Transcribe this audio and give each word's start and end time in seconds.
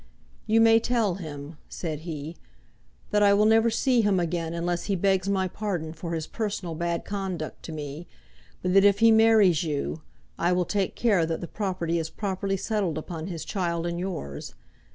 "You 0.47 0.61
may 0.61 0.79
tell 0.79 1.13
him," 1.21 1.59
said 1.69 1.99
he, 1.99 2.35
"that 3.11 3.21
I 3.21 3.35
will 3.35 3.45
never 3.45 3.69
see 3.69 4.01
him 4.01 4.19
again 4.19 4.51
unless 4.51 4.85
he 4.85 4.95
begs 4.95 5.29
my 5.29 5.47
pardon 5.47 5.93
for 5.93 6.15
his 6.15 6.25
personal 6.25 6.73
bad 6.73 7.05
conduct 7.05 7.61
to 7.65 7.71
me, 7.71 8.07
but 8.63 8.73
that 8.73 8.83
if 8.83 8.97
he 8.97 9.11
marries 9.11 9.63
you, 9.63 10.01
I 10.39 10.53
will 10.53 10.65
take 10.65 10.95
care 10.95 11.23
that 11.27 11.39
the 11.39 11.47
property 11.47 11.99
is 11.99 12.09
properly 12.09 12.57
settled 12.57 12.97
upon 12.97 13.27
his 13.27 13.45
child 13.45 13.85
and 13.85 13.99
yours. 13.99 14.55